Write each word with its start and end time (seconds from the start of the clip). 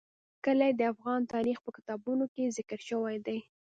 کلي 0.45 0.71
د 0.75 0.81
افغان 0.93 1.21
تاریخ 1.33 1.57
په 1.65 1.69
کتابونو 1.77 2.23
کې 2.33 2.53
ذکر 2.57 2.79
شوی 2.89 3.15
دي. 3.25 3.39